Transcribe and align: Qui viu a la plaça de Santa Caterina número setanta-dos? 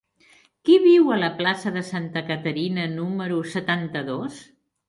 Qui 0.69 0.77
viu 0.85 1.11
a 1.15 1.17
la 1.25 1.29
plaça 1.41 1.73
de 1.77 1.85
Santa 1.91 2.25
Caterina 2.31 2.89
número 2.97 3.41
setanta-dos? 3.55 4.43